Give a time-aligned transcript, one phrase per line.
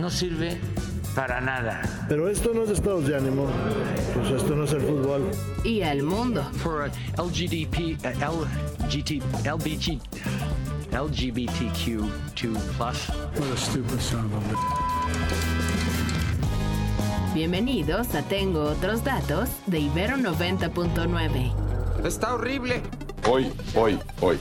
[0.00, 0.58] no sirve
[1.14, 1.82] para nada.
[2.08, 3.46] Pero esto no es estados de ánimo,
[4.14, 5.30] pues esto no es el fútbol.
[5.64, 6.42] Y al mundo.
[6.62, 8.46] For uh, LGDP, uh,
[8.84, 10.00] LGT, LBG,
[10.92, 12.00] LGBTQ2+.
[13.36, 14.54] What a stupid son of a
[17.34, 21.52] Bienvenidos a Tengo otros datos de Ibero 90.9.
[22.04, 22.82] Está horrible.
[23.28, 24.38] Hoy, hoy, hoy.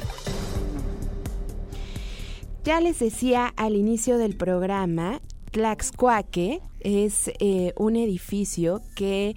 [2.64, 5.20] Ya les decía al inicio del programa,
[5.52, 9.36] Tlaxcuaque es eh, un edificio que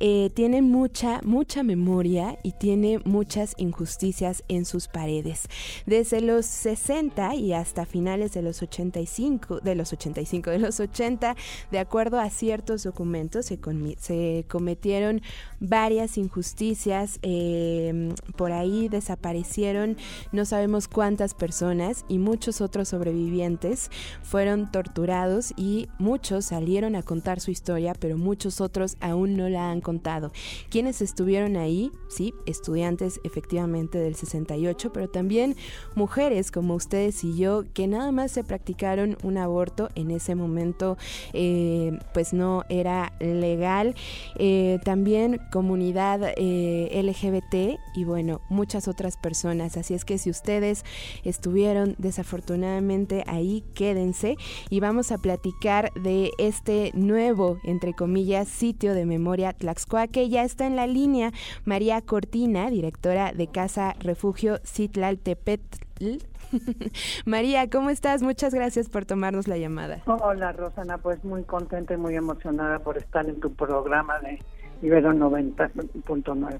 [0.00, 5.48] eh, tiene mucha, mucha memoria y tiene muchas injusticias en sus paredes.
[5.86, 11.36] Desde los 60 y hasta finales de los 85, de los 85, de los 80,
[11.70, 15.22] de acuerdo a ciertos documentos, se, cometieron
[15.60, 17.18] varias injusticias.
[17.22, 19.96] Eh, por ahí desaparecieron
[20.32, 23.90] no sabemos cuántas personas y muchos otros sobrevivientes
[24.22, 29.70] fueron torturados y muchos salieron a contar su historia, pero muchos otros aún no la
[29.70, 30.32] han contado.
[30.70, 35.56] Quienes estuvieron ahí, sí, estudiantes efectivamente del 68, pero también
[35.94, 40.96] mujeres como ustedes y yo que nada más se practicaron un aborto en ese momento,
[41.32, 43.94] eh, pues no era legal.
[44.36, 49.76] Eh, también comunidad eh, LGBT y bueno, muchas otras personas.
[49.76, 50.84] Así es que si ustedes
[51.24, 54.36] estuvieron desafortunadamente ahí, quédense
[54.70, 60.28] y vamos a platicar de este este nuevo, entre comillas, sitio de memoria Tlaxcuaque.
[60.30, 61.30] Ya está en la línea
[61.64, 66.24] María Cortina, directora de Casa Refugio Citlaltepetl.
[67.26, 68.22] María, ¿cómo estás?
[68.22, 70.02] Muchas gracias por tomarnos la llamada.
[70.06, 74.42] Hola, Rosana, pues muy contenta y muy emocionada por estar en tu programa de
[74.82, 76.58] Ibero 90.9.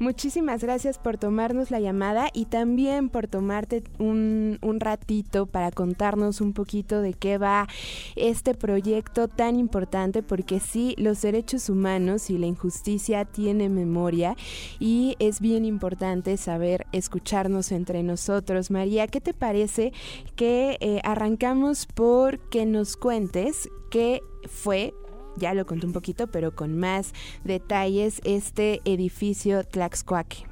[0.00, 6.40] Muchísimas gracias por tomarnos la llamada y también por tomarte un, un, ratito para contarnos
[6.40, 7.68] un poquito de qué va
[8.16, 14.34] este proyecto tan importante, porque sí, los derechos humanos y la injusticia tienen memoria
[14.80, 18.72] y es bien importante saber escucharnos entre nosotros.
[18.72, 19.92] María, ¿qué te parece
[20.34, 24.92] que eh, arrancamos por que nos cuentes qué fue
[25.36, 27.12] ya lo conté un poquito, pero con más
[27.44, 30.50] detalles, este edificio Tlaxcuaque.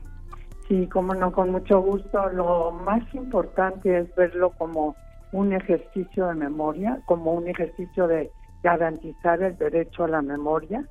[0.68, 2.28] Sí, como no, con mucho gusto.
[2.30, 4.94] Lo más importante es verlo como
[5.32, 8.30] un ejercicio de memoria, como un ejercicio de
[8.62, 10.86] garantizar el derecho a la memoria.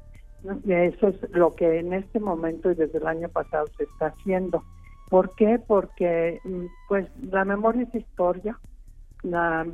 [0.68, 4.64] Eso es lo que en este momento y desde el año pasado se está haciendo.
[5.10, 5.60] ¿Por qué?
[5.66, 8.60] Porque mm, pues la memoria es historia,
[9.24, 9.66] la,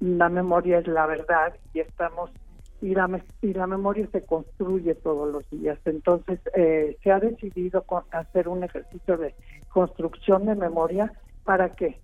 [0.00, 2.30] la memoria es la verdad y estamos
[2.80, 5.78] y la, y la memoria se construye todos los días.
[5.84, 9.34] Entonces, eh, se ha decidido hacer un ejercicio de
[9.68, 11.12] construcción de memoria.
[11.44, 12.00] ¿Para qué?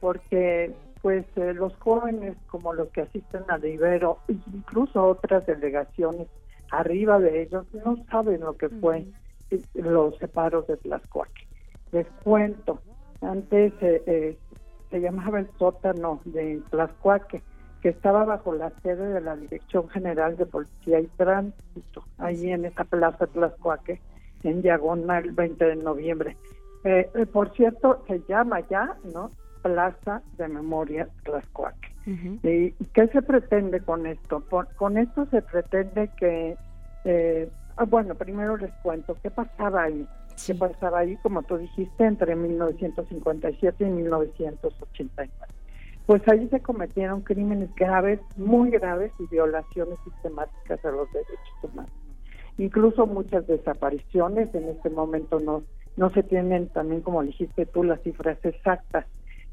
[0.00, 6.28] Porque pues eh, los jóvenes como los que asisten a Ibero, incluso otras delegaciones
[6.70, 9.06] arriba de ellos, no saben lo que fue
[9.50, 11.46] eh, los separos de Tlaxcuaque.
[11.92, 12.80] Les cuento,
[13.20, 17.42] antes se llamaba el sótano de Tlaxcuaque,
[17.86, 22.64] que estaba bajo la sede de la Dirección General de Policía y Tránsito, ahí en
[22.64, 24.00] esa plaza Tlaxcuaque,
[24.42, 26.36] en Diagonal 20 de noviembre.
[26.82, 29.30] Eh, eh, por cierto, se llama ya, ¿no?
[29.62, 31.94] Plaza de Memoria Tlaxcuaque.
[32.42, 34.42] ¿Y qué se pretende con esto?
[34.74, 36.56] con esto se pretende que,
[37.04, 40.04] eh, ah, bueno, primero les cuento, ¿qué pasaba ahí?
[40.44, 45.55] ¿Qué pasaba ahí, como tú dijiste, entre 1957 y 1989?
[46.06, 51.92] Pues ahí se cometieron crímenes graves, muy graves y violaciones sistemáticas a los derechos humanos.
[52.58, 55.64] Incluso muchas desapariciones, en este momento no,
[55.96, 59.04] no se tienen también, como dijiste tú, las cifras exactas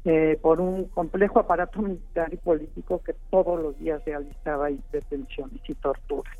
[0.04, 5.74] eh, por un complejo aparato militar y político que todos los días realizaba detenciones y
[5.74, 6.34] torturas.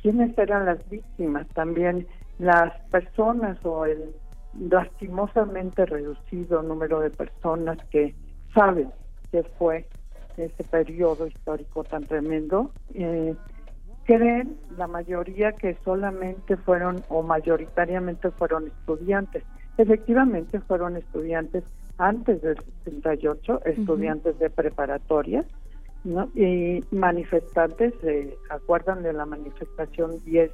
[0.00, 1.46] ¿Quiénes eran las víctimas?
[1.48, 2.06] También
[2.38, 4.14] las personas o el
[4.58, 8.14] lastimosamente reducido número de personas que
[8.54, 8.90] saben
[9.32, 9.86] que fue
[10.36, 13.34] ese periodo histórico tan tremendo, eh,
[14.04, 19.42] creen la mayoría que solamente fueron o mayoritariamente fueron estudiantes.
[19.78, 21.64] Efectivamente fueron estudiantes
[21.98, 25.44] antes del 68, estudiantes de preparatoria,
[26.04, 26.28] ¿no?
[26.34, 30.50] Y manifestantes se acuerdan de la manifestación 10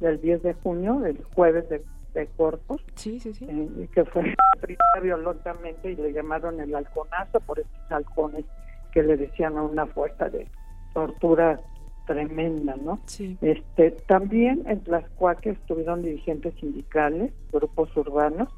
[0.00, 1.82] del 10 de junio, el jueves de,
[2.14, 3.46] de Corpus, sí, sí, sí.
[3.48, 4.34] Eh, que fue
[5.02, 8.44] violentamente y le llamaron el halconazo por estos halcones
[8.92, 10.48] que le decían a una fuerza de
[10.94, 11.60] tortura
[12.06, 13.00] tremenda, ¿no?
[13.06, 13.38] Sí.
[13.40, 18.48] Este, también en las cuaques estuvieron dirigentes sindicales, grupos urbanos,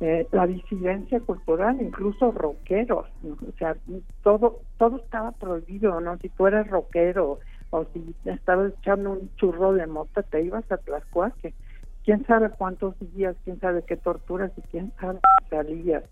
[0.00, 3.76] eh, la disidencia cultural, incluso rockeros, o sea,
[4.22, 6.16] todo todo estaba prohibido, ¿no?
[6.18, 7.38] Si tú eras rockero
[7.70, 11.54] o si estabas echando un churro de mota, te ibas a Tlaxcuaque.
[12.04, 16.04] Quién sabe cuántos días, quién sabe qué torturas y quién sabe qué salías.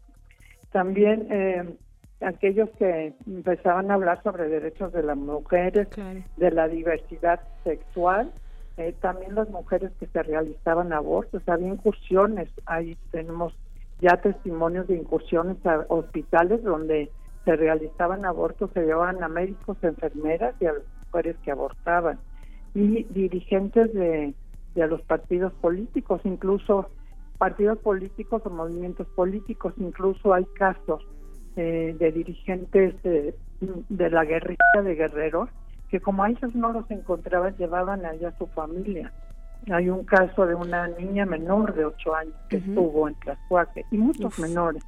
[0.73, 1.77] También eh,
[2.21, 6.21] aquellos que empezaban a hablar sobre derechos de las mujeres, Claro.
[6.37, 8.31] de la diversidad sexual,
[8.77, 13.53] eh, también las mujeres que se realizaban abortos, había incursiones, ahí tenemos
[14.01, 17.11] ya testimonios de incursiones a hospitales donde
[17.45, 22.19] se realizaban abortos, se llevaban a médicos, enfermeras y a las mujeres que abortaban,
[22.75, 24.35] y dirigentes de,
[24.75, 26.91] de los partidos políticos, incluso
[27.39, 31.07] partidos políticos o movimientos políticos, incluso hay casos
[31.57, 35.49] eh, de dirigentes eh, de la guerrilla de guerreros
[35.91, 39.13] que como a ellos no los encontraban llevaban allá a su familia.
[39.71, 43.99] Hay un caso de una niña menor de 8 años que estuvo en Tlaxcuaque y
[43.99, 44.39] muchos Uf.
[44.39, 44.83] menores.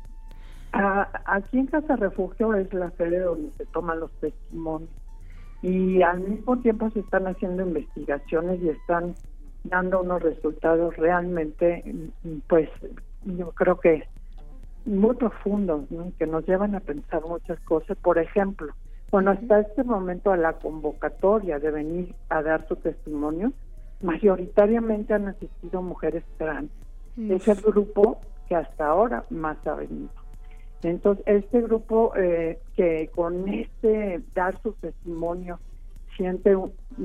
[0.73, 4.90] Aquí en Casa Refugio es la sede donde se toman los testimonios
[5.61, 9.14] y al mismo tiempo se están haciendo investigaciones y están
[9.64, 12.69] dando unos resultados realmente, mm, pues
[13.25, 14.05] yo creo que
[14.85, 16.12] muy profundos, ¿no?
[16.19, 17.97] que nos llevan a pensar muchas cosas.
[17.99, 18.73] Por ejemplo,
[19.11, 23.53] bueno, hasta este momento a la convocatoria de venir a dar su testimonio,
[24.00, 26.70] mayoritariamente han asistido mujeres trans.
[27.17, 30.09] Es el grupo que hasta ahora más ha venido.
[30.82, 35.61] Entonces, este grupo eh, que con este dar su testimonio
[36.17, 36.56] siente,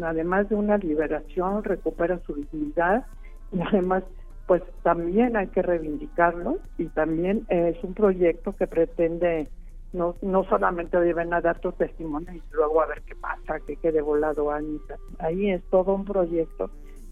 [0.03, 3.05] además de una liberación, recupera su dignidad
[3.51, 4.03] y además,
[4.45, 9.49] pues también hay que reivindicarlo y también es un proyecto que pretende
[9.93, 13.77] no, no solamente deben a dar tu testimonio y luego a ver qué pasa, que
[13.77, 14.97] quede volado Anita.
[15.19, 16.69] Ahí es todo un proyecto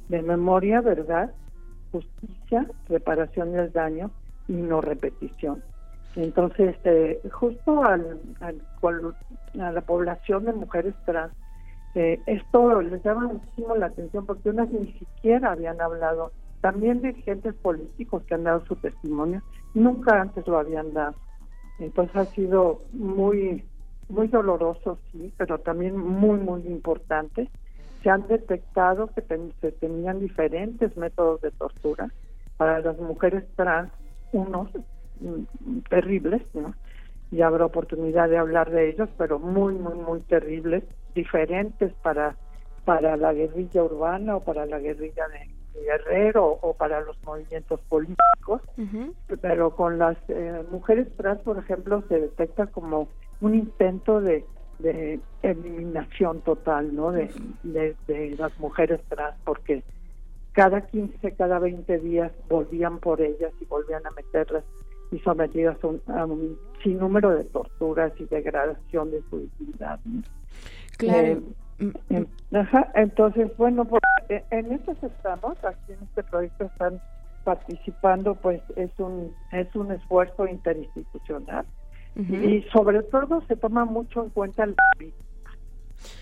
[0.09, 1.33] de memoria, verdad,
[1.91, 4.11] justicia, reparación del daño
[4.47, 5.63] y no repetición.
[6.15, 7.97] Entonces, eh, justo a
[9.53, 11.33] la población de mujeres trans,
[11.95, 17.55] eh, esto les llama muchísimo la atención porque unas ni siquiera habían hablado, también dirigentes
[17.55, 19.41] políticos que han dado su testimonio,
[19.73, 21.15] nunca antes lo habían dado.
[21.79, 23.63] Entonces ha sido muy,
[24.09, 27.49] muy doloroso, sí, pero también muy, muy importante.
[28.03, 29.21] Se han detectado que
[29.61, 32.11] se tenían diferentes métodos de tortura
[32.57, 33.91] para las mujeres trans,
[34.33, 34.69] unos
[35.21, 36.73] mm, terribles, ¿no?
[37.31, 40.83] Y habrá oportunidad de hablar de ellos, pero muy, muy, muy terribles,
[41.15, 42.35] diferentes para,
[42.83, 48.61] para la guerrilla urbana o para la guerrilla de Guerrero o para los movimientos políticos
[49.41, 53.07] pero con las eh, mujeres trans, por ejemplo, se detecta como
[53.41, 54.45] un intento de,
[54.79, 57.11] de eliminación total, ¿no?
[57.11, 57.29] De,
[57.63, 59.83] de, de las mujeres trans, porque
[60.53, 64.63] cada 15, cada 20 días volvían por ellas y volvían a meterlas
[65.11, 69.99] y sometidas a un, a un sinnúmero de torturas y degradación de su dignidad.
[70.05, 70.21] ¿no?
[70.97, 71.41] Claro.
[71.79, 76.99] Eh, en- ajá, entonces, bueno, pues, en estos estamos, aquí en este proyecto están
[77.43, 81.65] participando, pues es un es un esfuerzo interinstitucional
[82.15, 85.51] y sobre todo se toma mucho en cuenta la víctima,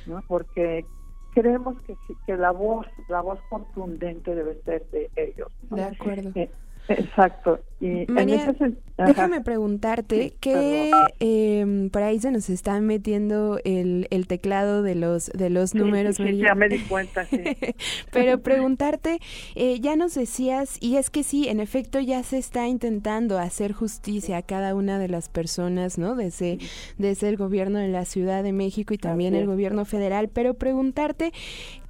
[0.07, 0.21] ¿no?
[0.27, 0.85] Porque
[1.33, 5.47] creemos que que la voz la voz contundente debe ser de ellos.
[5.69, 5.77] ¿no?
[5.77, 6.31] De acuerdo.
[6.35, 6.49] Eh,
[6.87, 7.59] exacto.
[7.79, 8.55] Y María.
[9.01, 15.27] Déjame preguntarte que eh, por ahí se nos está metiendo el, el teclado de los
[15.33, 16.49] de los Sí, números, sí, sí, María.
[16.49, 17.57] ya me di cuenta, sí.
[18.11, 19.19] Pero preguntarte,
[19.55, 23.73] eh, ya nos decías, y es que sí, en efecto ya se está intentando hacer
[23.73, 26.15] justicia a cada una de las personas, ¿no?
[26.15, 26.59] Desde,
[26.97, 31.33] desde el gobierno de la Ciudad de México y también el gobierno federal, pero preguntarte,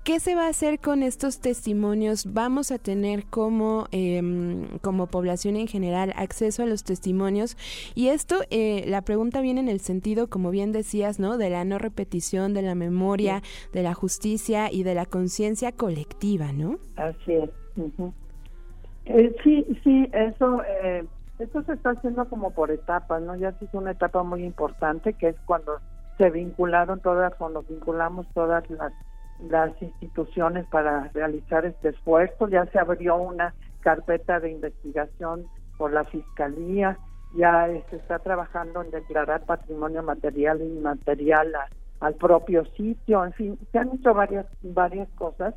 [0.04, 2.34] ¿Qué se va a hacer con estos testimonios?
[2.34, 7.56] ¿Vamos a tener como, em, como población en general acceso a los testimonios?
[7.96, 11.38] Y esto, eh, la pregunta viene en el sentido, como bien decías, ¿no?
[11.38, 13.42] De la no repetición, de la memoria,
[13.72, 16.80] de la justicia y de la conciencia colectiva, ¿no?
[16.98, 17.50] Así es.
[17.78, 18.14] ujú.
[19.06, 21.06] Eh, sí, sí, eso, eh,
[21.40, 23.38] eso se está haciendo como por etapas, ¿no?
[23.38, 25.80] Ya se hizo una etapa muy importante que es cuando
[26.18, 28.92] se vincularon todas, cuando vinculamos todas las
[29.40, 32.48] las instituciones para realizar este esfuerzo.
[32.48, 35.46] Ya se abrió una carpeta de investigación
[35.78, 36.98] por la Fiscalía,
[37.36, 41.54] ya se está trabajando en declarar patrimonio material e inmaterial
[42.00, 45.56] al propio sitio, en fin, se han hecho varias, varias cosas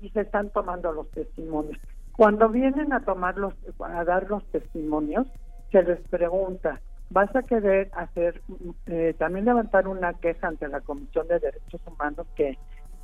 [0.00, 1.78] y se están tomando los testimonios.
[2.16, 3.34] Cuando vienen a tomar
[3.80, 5.26] a dar los testimonios,
[5.70, 8.42] se les pregunta, ¿vas a querer hacer,
[8.86, 12.58] eh, también levantar una queja ante la Comisión de Derechos Humanos que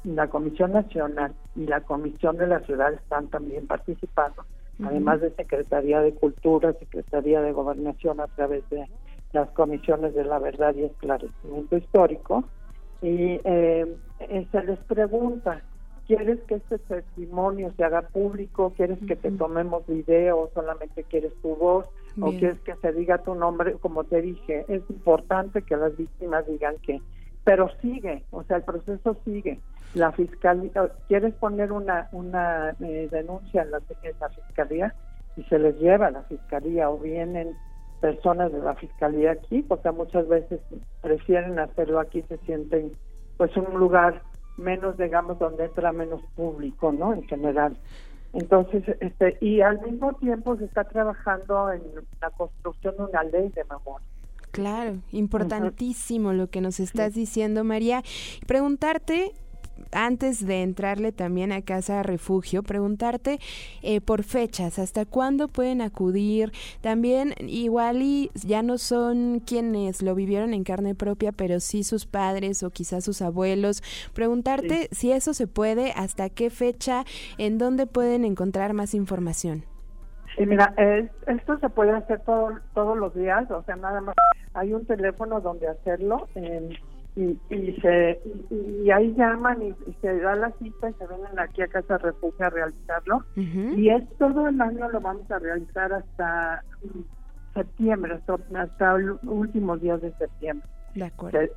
[0.04, 4.44] la Comisión Nacional y la Comisión de la Ciudad están también participando,
[4.84, 8.86] además de Secretaría de Cultura, Secretaría de Gobernación a través de
[9.32, 12.44] las comisiones de la verdad y esclarecimiento histórico,
[13.02, 13.96] y eh,
[14.50, 15.62] se les pregunta,
[16.06, 18.72] ¿quieres que este testimonio se haga público?
[18.76, 21.86] ¿Quieres que te tomemos video o solamente quieres tu voz?
[22.20, 23.74] ¿O quieres que se diga tu nombre?
[23.74, 27.00] Como te dije, es importante que las víctimas digan que,
[27.48, 29.58] pero sigue, o sea, el proceso sigue.
[29.94, 30.70] La fiscalía,
[31.06, 34.94] ¿quieres poner una, una eh, denuncia en la, en la fiscalía?
[35.34, 37.56] Y se les lleva a la fiscalía o vienen
[38.02, 40.60] personas de la fiscalía aquí, porque muchas veces
[41.00, 42.92] prefieren hacerlo aquí, se sienten
[43.38, 44.20] pues un lugar
[44.58, 47.14] menos, digamos, donde entra menos público, ¿no?
[47.14, 47.78] En general.
[48.34, 51.80] Entonces, este, y al mismo tiempo se está trabajando en
[52.20, 54.06] la construcción de una ley de memoria.
[54.58, 58.02] Claro, importantísimo lo que nos estás diciendo, María.
[58.44, 59.32] Preguntarte
[59.92, 63.38] antes de entrarle también a casa refugio, preguntarte
[63.82, 66.52] eh, por fechas, hasta cuándo pueden acudir.
[66.80, 72.04] También igual y ya no son quienes lo vivieron en carne propia, pero sí sus
[72.04, 73.84] padres o quizás sus abuelos.
[74.12, 77.04] Preguntarte si eso se puede, hasta qué fecha,
[77.38, 79.64] en dónde pueden encontrar más información.
[80.38, 80.72] Sí, mira,
[81.26, 84.14] esto se puede hacer todo, todos los días, o sea, nada más
[84.54, 86.28] hay un teléfono donde hacerlo.
[86.34, 86.70] en
[87.18, 91.68] y, se y, ahí llaman y, se da la cita y se vienen aquí a
[91.68, 93.24] Casa Refugio a realizarlo.
[93.34, 96.62] Y es todo el año lo vamos a realizar hasta
[97.54, 98.20] septiembre
[98.54, 100.68] hasta, los últimos días de septiembre.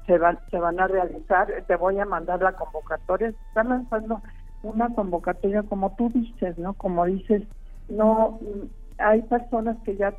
[0.08, 1.48] Se, van se van a realizar.
[1.68, 3.30] Te voy a mandar la convocatoria.
[3.30, 4.22] Están lanzando
[4.64, 7.42] una convocatoria como tú dices no como dices
[7.92, 8.40] no
[8.98, 10.14] hay personas que ya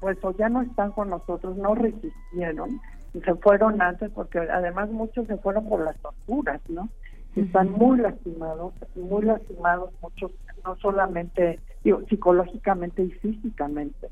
[0.00, 2.80] pues o ya no están con nosotros no resistieron
[3.24, 6.88] se fueron antes porque además muchos se fueron por las torturas, ¿no?
[7.34, 10.32] Están muy lastimados, muy lastimados muchos,
[10.64, 14.08] no solamente digo, psicológicamente y físicamente.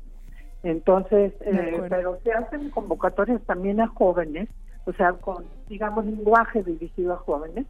[0.61, 4.47] Entonces, eh, pero se hacen convocatorias también a jóvenes,
[4.85, 7.65] o sea, con, digamos, lenguaje dirigido a jóvenes,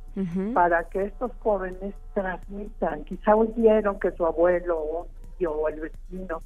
[0.54, 5.08] para que estos jóvenes transmitan, quizá oyeron que su abuelo o,
[5.44, 6.40] o el vecino,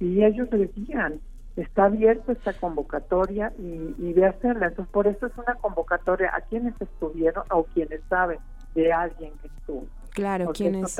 [0.00, 1.20] y ellos digan,
[1.56, 4.66] está abierta esta convocatoria y, y de hacerla.
[4.68, 8.38] Entonces, por eso es una convocatoria a quienes estuvieron o quienes saben
[8.74, 9.86] de alguien que estuvo.
[10.10, 10.96] Claro, quienes.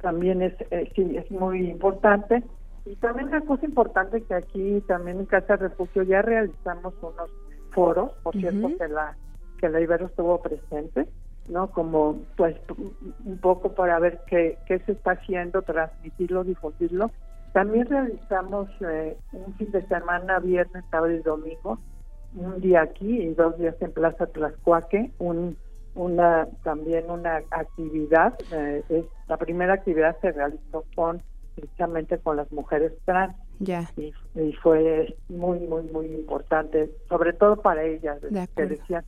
[0.00, 2.42] también es, eh, sí, es muy importante.
[2.84, 7.30] Y también una cosa importante que aquí también en Casa Refugio ya realizamos unos
[7.72, 9.16] foros, por cierto que la
[9.58, 11.08] que la Ibero estuvo presente,
[11.48, 11.70] ¿no?
[11.70, 12.56] Como pues
[13.24, 17.10] un poco para ver qué, qué se está haciendo, transmitirlo, difundirlo
[17.56, 21.78] también realizamos eh, un fin de semana, viernes, sábado y domingo,
[22.34, 25.56] un día aquí y dos días en Plaza Tlaxcuaque, un,
[25.94, 28.34] una también una actividad.
[28.52, 31.22] Eh, la primera actividad se realizó con
[31.54, 33.34] precisamente con las mujeres trans.
[33.60, 33.90] Ya.
[33.96, 34.12] Y,
[34.62, 38.18] fue muy, muy, muy importante, sobre todo para ellas,
[38.54, 39.02] que decían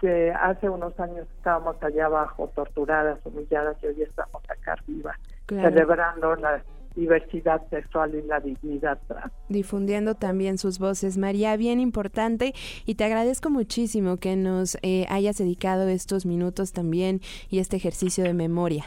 [0.00, 6.34] que hace unos años estábamos allá abajo, torturadas, humilladas, y hoy estamos acá arriba, celebrando
[6.36, 6.62] la
[6.94, 9.32] diversidad sexual y la dignidad trans.
[9.48, 11.18] Difundiendo también sus voces.
[11.18, 12.54] María, bien importante
[12.86, 17.20] y te agradezco muchísimo que nos eh, hayas dedicado estos minutos también
[17.50, 18.84] y este ejercicio de memoria.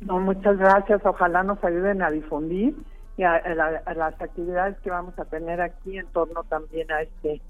[0.00, 1.00] No, muchas gracias.
[1.04, 2.74] Ojalá nos ayuden a difundir
[3.16, 3.40] y a
[3.94, 7.42] las actividades que vamos a tener aquí en torno también a este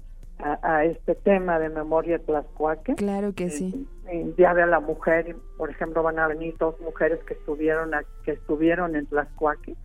[0.43, 2.95] a, este tema de memoria tlaxcuaque.
[2.95, 3.87] Claro que sí.
[4.07, 7.91] En Día de la Mujer, por ejemplo, van a venir dos mujeres que estuvieron
[8.25, 9.75] que estuvieron en Tlaxcuaque.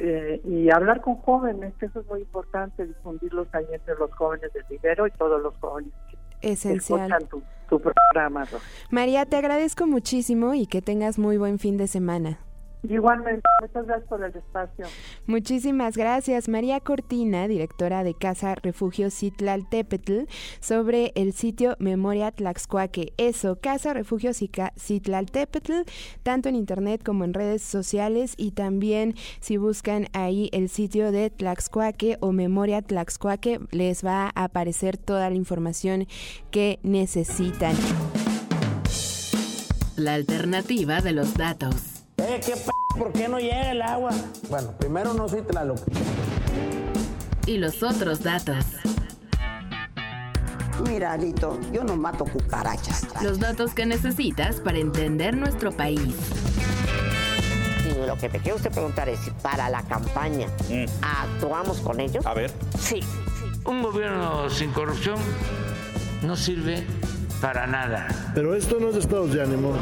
[0.00, 4.52] Eh, y hablar con jóvenes, que eso es muy importante, difundirlos ahí entre los jóvenes
[4.52, 7.28] del Libero y todos los jóvenes que Esencial.
[7.28, 8.46] tu, tu programa.
[8.90, 12.38] María, te agradezco muchísimo y que tengas muy buen fin de semana.
[12.84, 14.86] Igualmente, muchas gracias por el espacio.
[15.26, 20.22] Muchísimas gracias, María Cortina, directora de Casa Refugio Citlaltépetl,
[20.60, 23.14] sobre el sitio Memoria Tlaxcuaque.
[23.16, 25.72] Eso, Casa Refugio Citlaltépetl,
[26.22, 31.30] tanto en internet como en redes sociales y también si buscan ahí el sitio de
[31.30, 36.06] Tlaxcuaque o Memoria Tlaxcuaque, les va a aparecer toda la información
[36.52, 37.74] que necesitan.
[39.96, 41.97] La alternativa de los datos.
[42.18, 44.10] Eh, ¿qué p ¿Por qué no llega el agua?
[44.48, 45.78] Bueno, primero no soy Tlaloc.
[47.46, 48.64] Y los otros datos.
[50.88, 53.06] Mira, Alito, yo no mato cucarachas.
[53.22, 56.14] Los datos que necesitas para entender nuestro país.
[57.86, 60.48] Y lo que me quiere usted preguntar es si para la campaña
[61.02, 62.26] actuamos con ellos.
[62.26, 62.50] A ver.
[62.80, 63.00] Sí.
[63.64, 65.18] Un gobierno sin corrupción
[66.22, 66.84] no sirve
[67.40, 68.08] para nada.
[68.34, 69.72] Pero esto no es estados de ánimo.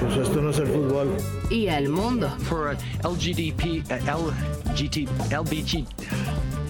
[0.00, 1.16] Pues esto no es el fútbol.
[1.50, 2.28] Y al mundo.
[2.44, 4.32] For LGDP, uh,
[4.70, 5.86] LGT, LBG,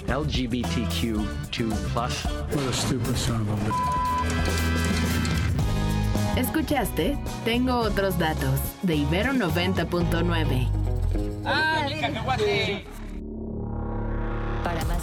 [0.06, 2.24] LGBTQ2 plus.
[2.24, 3.74] What a stupid son of a bitch.
[6.36, 7.18] ¿Escuchaste?
[7.44, 10.68] Tengo otros datos de Ibero 90.9.
[11.42, 12.40] Para más